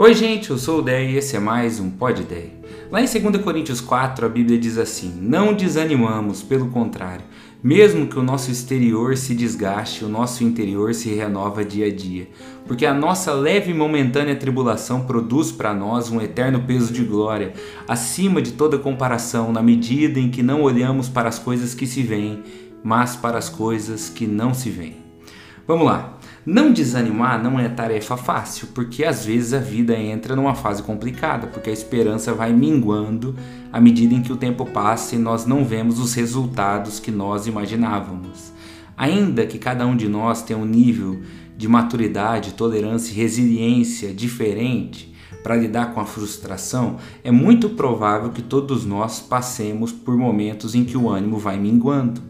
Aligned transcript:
Oi, 0.00 0.14
gente, 0.14 0.50
eu 0.50 0.58
sou 0.58 0.78
o 0.78 0.82
Dé 0.82 1.10
e 1.10 1.16
esse 1.16 1.34
é 1.34 1.40
mais 1.40 1.80
um 1.80 1.90
Pod 1.90 2.22
Dé. 2.22 2.50
Lá 2.88 3.02
em 3.02 3.04
2 3.04 3.42
Coríntios 3.42 3.80
4, 3.80 4.26
a 4.26 4.28
Bíblia 4.28 4.56
diz 4.56 4.78
assim: 4.78 5.12
Não 5.20 5.52
desanimamos, 5.52 6.40
pelo 6.40 6.68
contrário, 6.68 7.24
mesmo 7.60 8.06
que 8.06 8.16
o 8.16 8.22
nosso 8.22 8.48
exterior 8.48 9.16
se 9.16 9.34
desgaste, 9.34 10.04
o 10.04 10.08
nosso 10.08 10.44
interior 10.44 10.94
se 10.94 11.12
renova 11.12 11.64
dia 11.64 11.86
a 11.86 11.92
dia, 11.92 12.28
porque 12.64 12.86
a 12.86 12.94
nossa 12.94 13.32
leve 13.32 13.72
e 13.72 13.74
momentânea 13.74 14.36
tribulação 14.36 15.00
produz 15.00 15.50
para 15.50 15.74
nós 15.74 16.12
um 16.12 16.20
eterno 16.20 16.60
peso 16.60 16.92
de 16.92 17.02
glória, 17.02 17.52
acima 17.88 18.40
de 18.40 18.52
toda 18.52 18.78
comparação, 18.78 19.52
na 19.52 19.64
medida 19.64 20.20
em 20.20 20.30
que 20.30 20.44
não 20.44 20.62
olhamos 20.62 21.08
para 21.08 21.28
as 21.28 21.40
coisas 21.40 21.74
que 21.74 21.88
se 21.88 22.04
veem, 22.04 22.44
mas 22.84 23.16
para 23.16 23.36
as 23.36 23.48
coisas 23.48 24.08
que 24.08 24.28
não 24.28 24.54
se 24.54 24.70
veem. 24.70 25.08
Vamos 25.66 25.86
lá. 25.86 26.17
Não 26.50 26.72
desanimar 26.72 27.42
não 27.42 27.60
é 27.60 27.68
tarefa 27.68 28.16
fácil, 28.16 28.68
porque 28.68 29.04
às 29.04 29.26
vezes 29.26 29.52
a 29.52 29.58
vida 29.58 29.94
entra 29.94 30.34
numa 30.34 30.54
fase 30.54 30.82
complicada, 30.82 31.46
porque 31.46 31.68
a 31.68 31.72
esperança 31.74 32.32
vai 32.32 32.54
minguando 32.54 33.36
à 33.70 33.78
medida 33.78 34.14
em 34.14 34.22
que 34.22 34.32
o 34.32 34.36
tempo 34.36 34.64
passa 34.64 35.14
e 35.14 35.18
nós 35.18 35.44
não 35.44 35.62
vemos 35.62 35.98
os 35.98 36.14
resultados 36.14 36.98
que 36.98 37.10
nós 37.10 37.46
imaginávamos. 37.46 38.50
Ainda 38.96 39.44
que 39.44 39.58
cada 39.58 39.86
um 39.86 39.94
de 39.94 40.08
nós 40.08 40.40
tenha 40.40 40.58
um 40.58 40.64
nível 40.64 41.20
de 41.54 41.68
maturidade, 41.68 42.54
tolerância 42.54 43.12
e 43.12 43.16
resiliência 43.16 44.14
diferente 44.14 45.14
para 45.42 45.54
lidar 45.54 45.92
com 45.92 46.00
a 46.00 46.06
frustração, 46.06 46.96
é 47.22 47.30
muito 47.30 47.68
provável 47.68 48.30
que 48.30 48.40
todos 48.40 48.86
nós 48.86 49.20
passemos 49.20 49.92
por 49.92 50.16
momentos 50.16 50.74
em 50.74 50.82
que 50.82 50.96
o 50.96 51.10
ânimo 51.10 51.36
vai 51.36 51.58
minguando. 51.58 52.22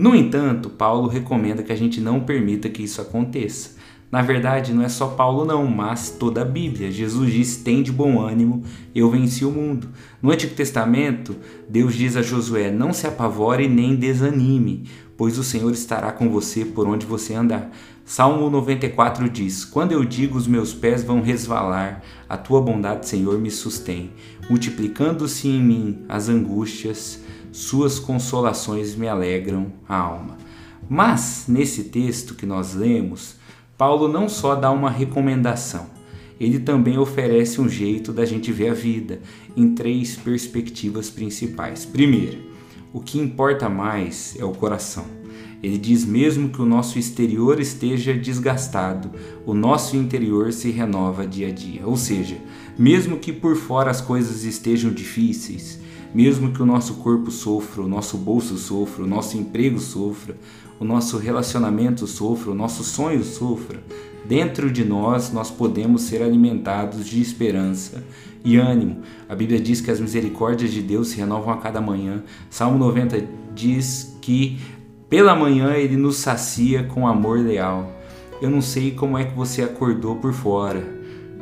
No 0.00 0.16
entanto, 0.16 0.70
Paulo 0.70 1.08
recomenda 1.08 1.62
que 1.62 1.70
a 1.70 1.76
gente 1.76 2.00
não 2.00 2.20
permita 2.20 2.70
que 2.70 2.82
isso 2.82 3.02
aconteça. 3.02 3.78
Na 4.10 4.22
verdade, 4.22 4.74
não 4.74 4.82
é 4.82 4.88
só 4.88 5.06
Paulo 5.06 5.44
não, 5.44 5.66
mas 5.66 6.10
toda 6.10 6.42
a 6.42 6.44
Bíblia. 6.44 6.90
Jesus 6.90 7.32
diz: 7.32 7.56
"Tem 7.56 7.82
de 7.82 7.92
bom 7.92 8.20
ânimo, 8.20 8.64
eu 8.94 9.08
venci 9.08 9.44
o 9.44 9.52
mundo". 9.52 9.88
No 10.20 10.32
Antigo 10.32 10.54
Testamento, 10.54 11.36
Deus 11.68 11.94
diz 11.94 12.16
a 12.16 12.22
Josué: 12.22 12.70
"Não 12.72 12.92
se 12.92 13.06
apavore 13.06 13.68
nem 13.68 13.94
desanime, 13.94 14.84
pois 15.16 15.38
o 15.38 15.44
Senhor 15.44 15.70
estará 15.72 16.10
com 16.10 16.28
você 16.28 16.64
por 16.64 16.88
onde 16.88 17.06
você 17.06 17.34
andar". 17.34 17.70
Salmo 18.04 18.50
94 18.50 19.28
diz: 19.30 19.64
Quando 19.64 19.92
eu 19.92 20.04
digo 20.04 20.36
os 20.36 20.48
meus 20.48 20.74
pés 20.74 21.04
vão 21.04 21.22
resvalar, 21.22 22.02
a 22.28 22.36
tua 22.36 22.60
bondade, 22.60 23.08
Senhor, 23.08 23.38
me 23.38 23.52
sustém, 23.52 24.10
multiplicando-se 24.48 25.46
em 25.46 25.62
mim 25.62 26.02
as 26.08 26.28
angústias, 26.28 27.20
suas 27.52 28.00
consolações 28.00 28.96
me 28.96 29.06
alegram 29.06 29.72
a 29.88 29.96
alma. 29.96 30.36
Mas, 30.88 31.44
nesse 31.46 31.84
texto 31.84 32.34
que 32.34 32.44
nós 32.44 32.74
lemos, 32.74 33.36
Paulo 33.80 34.08
não 34.08 34.28
só 34.28 34.54
dá 34.54 34.70
uma 34.70 34.90
recomendação, 34.90 35.86
ele 36.38 36.58
também 36.58 36.98
oferece 36.98 37.62
um 37.62 37.66
jeito 37.66 38.12
da 38.12 38.26
gente 38.26 38.52
ver 38.52 38.68
a 38.68 38.74
vida 38.74 39.22
em 39.56 39.74
três 39.74 40.16
perspectivas 40.16 41.08
principais. 41.08 41.86
Primeiro, 41.86 42.40
o 42.92 43.00
que 43.00 43.18
importa 43.18 43.70
mais 43.70 44.36
é 44.38 44.44
o 44.44 44.52
coração. 44.52 45.06
Ele 45.62 45.78
diz 45.78 46.04
mesmo 46.04 46.50
que 46.50 46.60
o 46.60 46.66
nosso 46.66 46.98
exterior 46.98 47.58
esteja 47.58 48.12
desgastado, 48.12 49.12
o 49.46 49.54
nosso 49.54 49.96
interior 49.96 50.52
se 50.52 50.70
renova 50.70 51.26
dia 51.26 51.48
a 51.48 51.50
dia. 51.50 51.86
Ou 51.86 51.96
seja, 51.96 52.36
mesmo 52.78 53.16
que 53.16 53.32
por 53.32 53.56
fora 53.56 53.90
as 53.90 54.02
coisas 54.02 54.44
estejam 54.44 54.92
difíceis, 54.92 55.80
mesmo 56.14 56.52
que 56.52 56.62
o 56.62 56.66
nosso 56.66 56.94
corpo 56.94 57.30
sofra, 57.30 57.82
o 57.82 57.88
nosso 57.88 58.16
bolso 58.16 58.56
sofra, 58.56 59.04
o 59.04 59.06
nosso 59.06 59.36
emprego 59.36 59.78
sofra, 59.78 60.36
o 60.78 60.84
nosso 60.84 61.18
relacionamento 61.18 62.06
sofra, 62.06 62.50
o 62.50 62.54
nosso 62.54 62.82
sonho 62.82 63.22
sofra, 63.22 63.82
dentro 64.26 64.70
de 64.70 64.84
nós 64.84 65.32
nós 65.32 65.50
podemos 65.50 66.02
ser 66.02 66.22
alimentados 66.22 67.06
de 67.06 67.20
esperança 67.20 68.02
e 68.44 68.56
ânimo. 68.56 69.02
A 69.28 69.34
Bíblia 69.34 69.60
diz 69.60 69.80
que 69.80 69.90
as 69.90 70.00
misericórdias 70.00 70.72
de 70.72 70.82
Deus 70.82 71.08
se 71.08 71.18
renovam 71.18 71.52
a 71.52 71.58
cada 71.58 71.80
manhã. 71.80 72.22
Salmo 72.48 72.78
90 72.78 73.22
diz 73.54 74.16
que 74.20 74.58
pela 75.08 75.34
manhã 75.34 75.74
ele 75.74 75.96
nos 75.96 76.16
sacia 76.16 76.84
com 76.84 77.06
amor 77.06 77.38
leal. 77.38 77.92
Eu 78.40 78.48
não 78.48 78.62
sei 78.62 78.92
como 78.92 79.18
é 79.18 79.24
que 79.24 79.36
você 79.36 79.62
acordou 79.62 80.16
por 80.16 80.32
fora, 80.32 80.82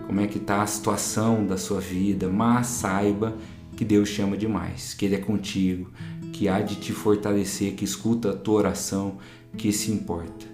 como 0.07 0.21
é 0.21 0.27
que 0.27 0.39
está 0.39 0.63
a 0.63 0.67
situação 0.67 1.47
da 1.47 1.57
sua 1.57 1.81
vida, 1.81 2.29
mas 2.29 2.67
saiba 2.67 3.37
que 3.79 3.85
Deus 3.85 4.09
chama 4.09 4.37
demais, 4.37 4.93
que 4.93 5.05
Ele 5.05 5.15
é 5.15 5.19
contigo, 5.19 5.93
que 6.33 6.49
há 6.49 6.61
de 6.61 6.75
te 6.75 6.93
fortalecer, 6.93 7.75
que 7.75 7.85
escuta 7.85 8.31
a 8.31 8.37
tua 8.37 8.57
oração, 8.57 9.19
que 9.57 9.71
se 9.71 9.93
importa. 9.93 10.47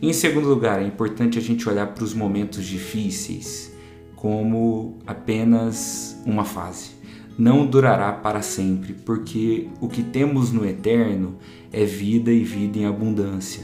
em 0.00 0.14
segundo 0.14 0.48
lugar, 0.48 0.80
é 0.80 0.86
importante 0.86 1.38
a 1.38 1.42
gente 1.42 1.68
olhar 1.68 1.88
para 1.88 2.02
os 2.02 2.14
momentos 2.14 2.64
difíceis 2.64 3.70
como 4.16 4.96
apenas 5.06 6.18
uma 6.24 6.42
fase. 6.42 6.92
Não 7.38 7.66
durará 7.66 8.14
para 8.14 8.40
sempre, 8.40 8.94
porque 8.94 9.68
o 9.78 9.86
que 9.86 10.02
temos 10.02 10.50
no 10.50 10.64
eterno 10.64 11.36
é 11.70 11.84
vida 11.84 12.32
e 12.32 12.42
vida 12.42 12.78
em 12.78 12.86
abundância. 12.86 13.62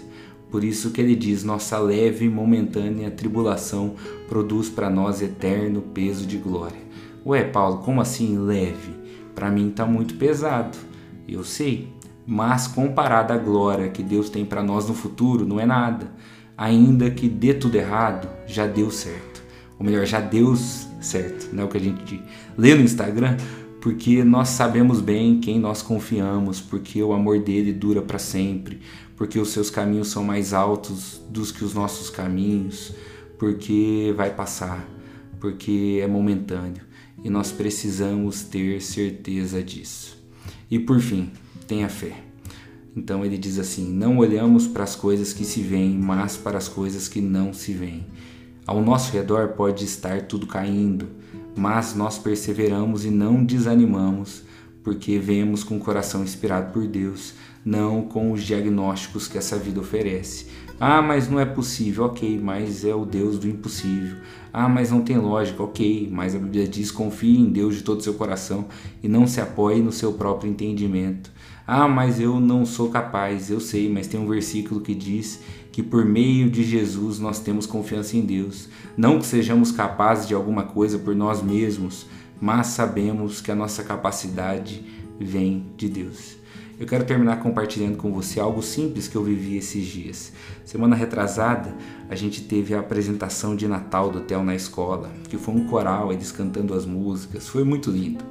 Por 0.50 0.62
isso 0.62 0.90
que 0.90 1.00
ele 1.00 1.16
diz: 1.16 1.42
nossa 1.42 1.78
leve 1.78 2.26
e 2.26 2.28
momentânea 2.28 3.10
tribulação 3.10 3.94
produz 4.28 4.68
para 4.68 4.90
nós 4.90 5.22
eterno 5.22 5.80
peso 5.80 6.26
de 6.26 6.36
glória. 6.36 6.84
Ué, 7.26 7.42
Paulo, 7.42 7.78
como 7.78 8.00
assim 8.00 8.38
leve? 8.38 8.96
para 9.36 9.50
mim 9.50 9.68
está 9.68 9.84
muito 9.84 10.14
pesado, 10.14 10.78
eu 11.28 11.44
sei, 11.44 11.92
mas 12.26 12.66
comparado 12.66 13.34
à 13.34 13.36
glória 13.36 13.90
que 13.90 14.02
Deus 14.02 14.30
tem 14.30 14.46
para 14.46 14.62
nós 14.62 14.88
no 14.88 14.94
futuro, 14.94 15.46
não 15.46 15.60
é 15.60 15.66
nada. 15.66 16.10
Ainda 16.56 17.10
que 17.10 17.28
dê 17.28 17.52
tudo 17.52 17.74
errado, 17.74 18.26
já 18.46 18.66
deu 18.66 18.90
certo. 18.90 19.42
Ou 19.78 19.84
melhor, 19.84 20.06
já 20.06 20.22
deu 20.22 20.56
certo, 20.56 21.54
não 21.54 21.64
é 21.64 21.66
o 21.66 21.68
que 21.68 21.76
a 21.76 21.80
gente 21.80 22.22
lê 22.56 22.74
no 22.74 22.80
Instagram, 22.80 23.36
porque 23.78 24.24
nós 24.24 24.48
sabemos 24.48 25.02
bem 25.02 25.38
quem 25.38 25.60
nós 25.60 25.82
confiamos, 25.82 26.62
porque 26.62 27.02
o 27.02 27.12
amor 27.12 27.40
dele 27.40 27.74
dura 27.74 28.00
para 28.00 28.18
sempre, 28.18 28.80
porque 29.16 29.38
os 29.38 29.50
seus 29.50 29.68
caminhos 29.68 30.08
são 30.08 30.24
mais 30.24 30.54
altos 30.54 31.20
dos 31.28 31.52
que 31.52 31.62
os 31.62 31.74
nossos 31.74 32.08
caminhos, 32.08 32.94
porque 33.38 34.14
vai 34.16 34.30
passar, 34.30 34.82
porque 35.38 36.00
é 36.02 36.06
momentâneo 36.06 36.86
e 37.22 37.30
nós 37.30 37.52
precisamos 37.52 38.42
ter 38.42 38.80
certeza 38.80 39.62
disso. 39.62 40.16
E 40.70 40.78
por 40.78 41.00
fim, 41.00 41.30
tenha 41.66 41.88
fé. 41.88 42.22
Então 42.96 43.24
ele 43.24 43.36
diz 43.36 43.58
assim: 43.58 43.92
Não 43.92 44.18
olhamos 44.18 44.66
para 44.66 44.84
as 44.84 44.96
coisas 44.96 45.32
que 45.32 45.44
se 45.44 45.60
veem, 45.60 45.98
mas 45.98 46.36
para 46.36 46.56
as 46.56 46.68
coisas 46.68 47.08
que 47.08 47.20
não 47.20 47.52
se 47.52 47.72
veem. 47.72 48.06
Ao 48.66 48.82
nosso 48.82 49.12
redor 49.12 49.48
pode 49.48 49.84
estar 49.84 50.22
tudo 50.22 50.46
caindo, 50.46 51.06
mas 51.56 51.94
nós 51.94 52.18
perseveramos 52.18 53.04
e 53.04 53.10
não 53.10 53.44
desanimamos, 53.44 54.42
porque 54.82 55.18
vemos 55.18 55.62
com 55.62 55.76
o 55.76 55.80
coração 55.80 56.24
inspirado 56.24 56.72
por 56.72 56.86
Deus, 56.86 57.34
não 57.66 58.02
com 58.02 58.30
os 58.30 58.44
diagnósticos 58.44 59.26
que 59.26 59.36
essa 59.36 59.58
vida 59.58 59.80
oferece. 59.80 60.46
Ah, 60.78 61.02
mas 61.02 61.28
não 61.28 61.40
é 61.40 61.44
possível, 61.44 62.04
ok, 62.04 62.38
mas 62.40 62.84
é 62.84 62.94
o 62.94 63.04
Deus 63.04 63.40
do 63.40 63.48
impossível. 63.48 64.18
Ah, 64.52 64.68
mas 64.68 64.92
não 64.92 65.00
tem 65.00 65.18
lógica, 65.18 65.62
ok, 65.62 66.08
mas 66.12 66.36
a 66.36 66.38
Bíblia 66.38 66.68
diz: 66.68 66.92
confie 66.92 67.40
em 67.40 67.50
Deus 67.50 67.74
de 67.74 67.82
todo 67.82 67.98
o 67.98 68.02
seu 68.02 68.14
coração 68.14 68.66
e 69.02 69.08
não 69.08 69.26
se 69.26 69.40
apoie 69.40 69.82
no 69.82 69.90
seu 69.90 70.12
próprio 70.12 70.48
entendimento. 70.48 71.32
Ah, 71.66 71.88
mas 71.88 72.20
eu 72.20 72.38
não 72.38 72.64
sou 72.64 72.88
capaz, 72.88 73.50
eu 73.50 73.58
sei, 73.58 73.90
mas 73.90 74.06
tem 74.06 74.20
um 74.20 74.28
versículo 74.28 74.80
que 74.80 74.94
diz 74.94 75.40
que 75.72 75.82
por 75.82 76.04
meio 76.04 76.48
de 76.48 76.62
Jesus 76.62 77.18
nós 77.18 77.40
temos 77.40 77.66
confiança 77.66 78.16
em 78.16 78.20
Deus. 78.20 78.68
Não 78.96 79.18
que 79.18 79.26
sejamos 79.26 79.72
capazes 79.72 80.28
de 80.28 80.34
alguma 80.34 80.62
coisa 80.62 80.98
por 80.98 81.16
nós 81.16 81.42
mesmos, 81.42 82.06
mas 82.40 82.68
sabemos 82.68 83.40
que 83.40 83.50
a 83.50 83.56
nossa 83.56 83.82
capacidade 83.82 84.84
vem 85.18 85.66
de 85.76 85.88
Deus. 85.88 86.45
Eu 86.78 86.86
quero 86.86 87.06
terminar 87.06 87.40
compartilhando 87.40 87.96
com 87.96 88.12
você 88.12 88.38
algo 88.38 88.62
simples 88.62 89.08
que 89.08 89.16
eu 89.16 89.24
vivi 89.24 89.56
esses 89.56 89.86
dias. 89.86 90.30
Semana 90.62 90.94
retrasada, 90.94 91.74
a 92.10 92.14
gente 92.14 92.42
teve 92.42 92.74
a 92.74 92.80
apresentação 92.80 93.56
de 93.56 93.66
Natal 93.66 94.10
do 94.10 94.18
Hotel 94.18 94.44
na 94.44 94.54
escola, 94.54 95.10
que 95.30 95.38
foi 95.38 95.54
um 95.54 95.66
coral, 95.66 96.12
eles 96.12 96.30
cantando 96.30 96.74
as 96.74 96.84
músicas, 96.84 97.48
foi 97.48 97.64
muito 97.64 97.90
lindo. 97.90 98.22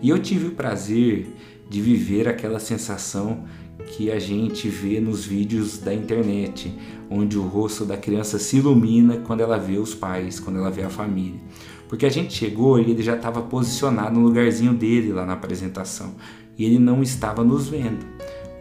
E 0.00 0.08
eu 0.08 0.18
tive 0.18 0.46
o 0.46 0.52
prazer 0.52 1.26
de 1.68 1.82
viver 1.82 2.26
aquela 2.26 2.58
sensação 2.58 3.44
que 3.88 4.10
a 4.10 4.18
gente 4.18 4.66
vê 4.66 4.98
nos 4.98 5.26
vídeos 5.26 5.76
da 5.76 5.92
internet, 5.92 6.74
onde 7.10 7.36
o 7.36 7.42
rosto 7.42 7.84
da 7.84 7.98
criança 7.98 8.38
se 8.38 8.56
ilumina 8.56 9.18
quando 9.18 9.40
ela 9.40 9.58
vê 9.58 9.76
os 9.76 9.94
pais, 9.94 10.40
quando 10.40 10.58
ela 10.58 10.70
vê 10.70 10.84
a 10.84 10.90
família. 10.90 11.40
Porque 11.86 12.06
a 12.06 12.10
gente 12.10 12.32
chegou 12.32 12.78
e 12.78 12.90
ele 12.90 13.02
já 13.02 13.16
estava 13.16 13.42
posicionado 13.42 14.18
no 14.18 14.24
lugarzinho 14.24 14.72
dele 14.72 15.12
lá 15.12 15.26
na 15.26 15.34
apresentação 15.34 16.14
e 16.60 16.64
ele 16.66 16.78
não 16.78 17.02
estava 17.02 17.42
nos 17.42 17.70
vendo. 17.70 18.04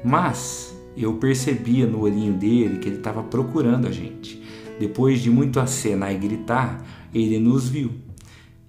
Mas 0.06 0.74
eu 0.96 1.16
percebia 1.16 1.86
no 1.86 2.00
olhinho 2.00 2.32
dele 2.32 2.80
que 2.80 2.88
ele 2.88 2.96
estava 2.96 3.22
procurando 3.22 3.88
a 3.88 3.92
gente. 3.92 4.42
Depois 4.80 5.20
de 5.20 5.30
muito 5.30 5.60
acenar 5.60 6.16
e 6.16 6.18
gritar, 6.18 6.82
ele 7.14 7.38
nos 7.38 7.68
viu. 7.68 7.92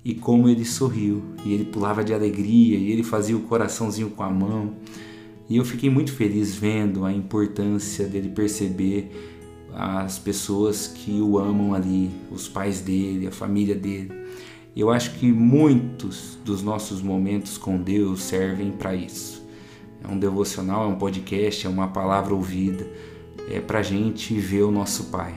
E 0.04 0.14
como 0.14 0.48
ele 0.48 0.64
sorriu, 0.64 1.22
e 1.44 1.52
ele 1.52 1.64
pulava 1.64 2.02
de 2.02 2.12
alegria, 2.12 2.76
e 2.76 2.90
ele 2.90 3.04
fazia 3.04 3.36
o 3.36 3.42
coraçãozinho 3.42 4.10
com 4.10 4.24
a 4.24 4.30
mão. 4.30 4.74
E 5.48 5.58
eu 5.58 5.64
fiquei 5.64 5.88
muito 5.88 6.12
feliz 6.12 6.56
vendo 6.56 7.04
a 7.04 7.12
importância 7.12 8.08
dele 8.08 8.30
perceber 8.30 9.12
as 9.72 10.18
pessoas 10.18 10.88
que 10.88 11.20
o 11.20 11.38
amam 11.38 11.72
ali, 11.72 12.10
os 12.32 12.48
pais 12.48 12.80
dele, 12.80 13.28
a 13.28 13.32
família 13.32 13.76
dele. 13.76 14.10
Eu 14.76 14.90
acho 14.90 15.14
que 15.14 15.32
muitos 15.32 16.38
dos 16.44 16.62
nossos 16.62 17.02
momentos 17.02 17.58
com 17.58 17.76
Deus 17.76 18.22
servem 18.22 18.70
para 18.70 18.94
isso. 18.94 19.44
É 20.02 20.08
um 20.08 20.18
devocional, 20.18 20.84
é 20.84 20.86
um 20.86 20.96
podcast, 20.96 21.66
é 21.66 21.70
uma 21.70 21.88
palavra 21.88 22.34
ouvida, 22.34 22.88
é 23.50 23.60
para 23.60 23.82
gente 23.82 24.34
ver 24.34 24.62
o 24.62 24.70
nosso 24.70 25.04
Pai, 25.04 25.34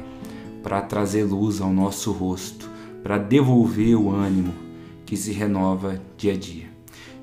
para 0.61 0.81
trazer 0.81 1.23
luz 1.23 1.59
ao 1.59 1.73
nosso 1.73 2.11
rosto, 2.11 2.69
para 3.01 3.17
devolver 3.17 3.95
o 3.95 4.11
ânimo 4.11 4.53
que 5.05 5.17
se 5.17 5.31
renova 5.31 6.01
dia 6.15 6.33
a 6.33 6.37
dia. 6.37 6.67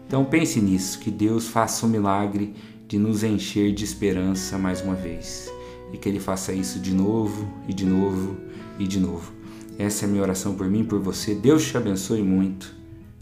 Então 0.06 0.24
pense 0.24 0.60
nisso, 0.60 0.98
que 0.98 1.10
Deus 1.10 1.46
faça 1.46 1.86
o 1.86 1.88
milagre 1.88 2.52
de 2.88 2.98
nos 2.98 3.22
encher 3.22 3.72
de 3.72 3.84
esperança 3.84 4.58
mais 4.58 4.82
uma 4.82 4.94
vez 4.94 5.50
e 5.92 5.96
que 5.96 6.08
Ele 6.08 6.20
faça 6.20 6.52
isso 6.52 6.80
de 6.80 6.92
novo 6.92 7.48
e 7.68 7.72
de 7.72 7.86
novo 7.86 8.36
e 8.78 8.86
de 8.86 8.98
novo. 8.98 9.39
Essa 9.78 10.04
é 10.04 10.08
a 10.08 10.10
minha 10.10 10.22
oração 10.22 10.54
por 10.54 10.68
mim 10.68 10.84
por 10.84 11.00
você. 11.00 11.34
Deus 11.34 11.66
te 11.66 11.76
abençoe 11.76 12.22
muito. 12.22 12.74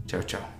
Tchau, 0.05 0.23
tchau. 0.23 0.58